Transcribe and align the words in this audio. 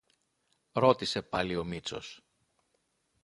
ρώτησε 0.71 1.21
πάλι 1.21 1.55
ο 1.55 1.63
Μήτσος 1.63 2.21